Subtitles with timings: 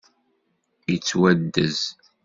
[0.91, 1.79] Yettwaddez.